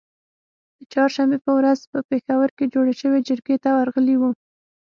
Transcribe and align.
د 0.77 0.79
چهارشنبې 0.91 1.37
په 1.45 1.51
ورځ 1.57 1.79
په 1.91 1.99
پیښور 2.09 2.49
کې 2.57 2.71
جوړی 2.73 2.93
شوې 3.01 3.19
جرګې 3.29 3.57
ته 3.63 3.69
ورغلي 3.77 4.15
وو 4.17 4.31